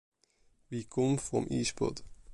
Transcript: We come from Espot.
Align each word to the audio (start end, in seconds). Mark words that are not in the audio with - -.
We 0.71 0.85
come 0.85 1.17
from 1.17 1.45
Espot. 1.49 2.01